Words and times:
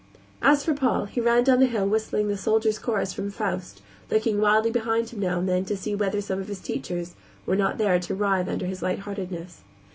As 0.41 0.65
for 0.65 0.73
Paul, 0.73 1.05
he 1.05 1.21
ran 1.21 1.43
down 1.43 1.59
the 1.59 1.67
hill 1.67 1.85
whistling 1.87 2.27
the 2.27 2.35
"Soldiers' 2.35 2.79
Chorus" 2.79 3.13
from 3.13 3.29
Faust, 3.29 3.83
looking 4.09 4.41
wildly 4.41 4.71
behind 4.71 5.09
him 5.11 5.19
now 5.19 5.37
and 5.37 5.47
then 5.47 5.63
to 5.65 5.77
see 5.77 5.93
whether 5.93 6.21
some 6.21 6.41
of 6.41 6.47
his 6.47 6.59
teachers 6.59 7.13
were 7.45 7.55
not 7.55 7.77
there 7.77 7.99
to 7.99 8.15
writhe 8.15 8.49
under 8.49 8.65
his 8.65 8.81
lightheartedness. 8.81 9.61